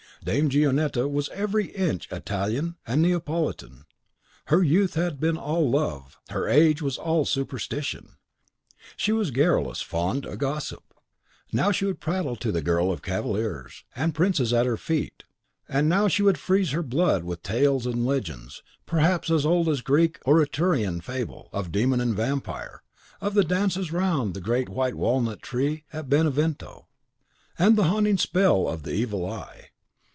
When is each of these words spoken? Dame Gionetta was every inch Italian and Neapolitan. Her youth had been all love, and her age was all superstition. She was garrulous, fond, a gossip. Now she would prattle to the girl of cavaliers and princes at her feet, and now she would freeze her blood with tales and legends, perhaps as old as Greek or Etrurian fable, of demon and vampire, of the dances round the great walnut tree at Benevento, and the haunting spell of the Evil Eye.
Dame 0.23 0.49
Gionetta 0.49 1.09
was 1.09 1.29
every 1.29 1.71
inch 1.71 2.07
Italian 2.11 2.75
and 2.85 3.01
Neapolitan. 3.01 3.85
Her 4.45 4.61
youth 4.61 4.93
had 4.93 5.19
been 5.19 5.35
all 5.35 5.67
love, 5.67 6.19
and 6.29 6.35
her 6.35 6.47
age 6.47 6.79
was 6.79 6.99
all 6.99 7.25
superstition. 7.25 8.17
She 8.95 9.11
was 9.11 9.31
garrulous, 9.31 9.81
fond, 9.81 10.27
a 10.27 10.37
gossip. 10.37 10.83
Now 11.51 11.71
she 11.71 11.85
would 11.85 11.99
prattle 11.99 12.35
to 12.35 12.51
the 12.51 12.61
girl 12.61 12.91
of 12.91 13.01
cavaliers 13.01 13.83
and 13.95 14.13
princes 14.13 14.53
at 14.53 14.67
her 14.67 14.77
feet, 14.77 15.23
and 15.67 15.89
now 15.89 16.07
she 16.07 16.21
would 16.21 16.37
freeze 16.37 16.69
her 16.69 16.83
blood 16.83 17.23
with 17.23 17.41
tales 17.41 17.87
and 17.87 18.05
legends, 18.05 18.61
perhaps 18.85 19.31
as 19.31 19.43
old 19.43 19.67
as 19.69 19.81
Greek 19.81 20.19
or 20.23 20.39
Etrurian 20.39 21.01
fable, 21.01 21.49
of 21.51 21.71
demon 21.71 21.99
and 21.99 22.13
vampire, 22.15 22.83
of 23.21 23.33
the 23.33 23.43
dances 23.43 23.91
round 23.91 24.35
the 24.35 24.39
great 24.39 24.69
walnut 24.69 25.41
tree 25.41 25.83
at 25.91 26.09
Benevento, 26.11 26.87
and 27.57 27.75
the 27.75 27.85
haunting 27.85 28.19
spell 28.19 28.67
of 28.67 28.83
the 28.83 28.91
Evil 28.93 29.25
Eye. 29.25 29.69